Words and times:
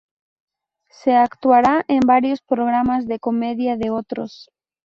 Se 0.89 1.15
actuará 1.15 1.85
en 1.87 1.99
varios 1.99 2.41
programas 2.41 3.05
de 3.07 3.19
comedia 3.19 3.77
de 3.77 3.91
otros. 3.91 4.49